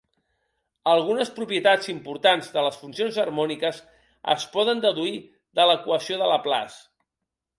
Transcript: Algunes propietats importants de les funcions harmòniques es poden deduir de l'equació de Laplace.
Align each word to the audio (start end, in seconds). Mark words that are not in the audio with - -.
Algunes 0.93 1.31
propietats 1.35 1.89
importants 1.93 2.47
de 2.55 2.63
les 2.69 2.79
funcions 2.85 3.19
harmòniques 3.25 3.83
es 4.35 4.47
poden 4.57 4.83
deduir 4.87 5.15
de 5.61 5.67
l'equació 5.73 6.21
de 6.23 6.33
Laplace. 6.35 6.83